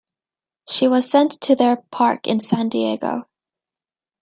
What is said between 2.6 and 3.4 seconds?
Diego.